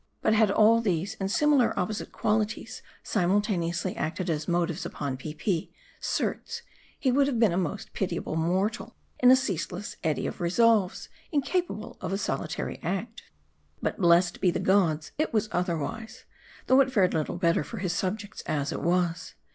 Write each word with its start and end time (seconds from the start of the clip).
But 0.23 0.33
had 0.33 0.49
all 0.49 0.81
these, 0.81 1.15
and 1.19 1.29
similar 1.29 1.77
opposite 1.79 2.11
qualities, 2.11 2.81
simul 3.03 3.39
taneously 3.39 3.95
acted 3.95 4.31
as 4.31 4.47
motives 4.47 4.83
upon 4.83 5.15
Peepi, 5.15 5.71
certes, 5.99 6.63
he 6.97 7.11
would 7.11 7.27
have 7.27 7.37
been 7.37 7.51
a 7.51 7.55
most 7.55 7.93
pitiable 7.93 8.35
mortal, 8.35 8.95
in 9.19 9.29
a 9.29 9.35
ceaseless 9.35 9.97
eddy 10.03 10.25
of 10.25 10.41
re 10.41 10.49
solves, 10.49 11.07
incapable 11.31 11.97
of 12.01 12.11
a 12.11 12.17
solitary 12.17 12.79
act. 12.81 13.25
But 13.79 13.99
blessed 13.99 14.41
be 14.41 14.49
the 14.49 14.59
gods, 14.59 15.11
it 15.19 15.33
was 15.35 15.49
otherwise. 15.51 16.25
Though 16.65 16.81
it 16.81 16.91
fared 16.91 17.13
little 17.13 17.37
better 17.37 17.63
for 17.63 17.77
his 17.77 17.93
subjects 17.93 18.41
as 18.47 18.71
it 18.71 18.81
was. 18.81 19.35